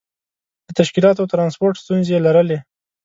د 0.65 0.67
تشکیلاتو 0.79 1.21
او 1.21 1.31
ترانسپورت 1.33 1.75
ستونزې 1.83 2.11
یې 2.15 2.23
لرلې. 2.25 2.59